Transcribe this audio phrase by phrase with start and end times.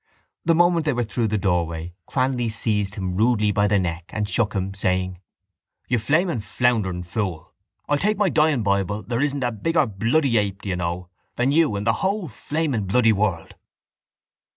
[0.45, 4.27] The moment they were through the doorway Cranly seized him rudely by the neck and
[4.27, 5.19] shook him, saying:
[5.87, 7.53] —You flaming floundering fool!
[7.87, 11.51] I'll take my dying bible there isn't a bigger bloody ape, do you know, than
[11.51, 13.53] you in the whole flaming bloody world!